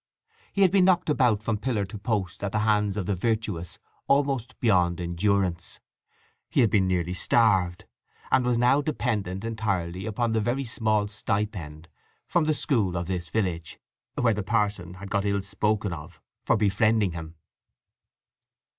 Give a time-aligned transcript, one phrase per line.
[0.51, 3.77] He had been knocked about from pillar to post at the hands of the virtuous
[4.07, 5.79] almost beyond endurance;
[6.49, 7.85] he had been nearly starved,
[8.31, 11.87] and was now dependent entirely upon the very small stipend
[12.25, 13.79] from the school of this village
[14.15, 17.35] (where the parson had got ill spoken of for befriending him).